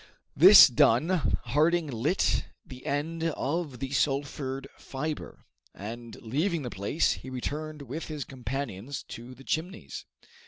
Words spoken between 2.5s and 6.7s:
the end of the sulphured fiber, and leaving